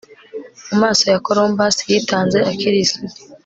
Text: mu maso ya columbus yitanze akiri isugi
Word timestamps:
mu 0.69 0.75
maso 0.83 1.03
ya 1.11 1.19
columbus 1.27 1.75
yitanze 1.89 2.37
akiri 2.51 2.77
isugi 2.85 3.19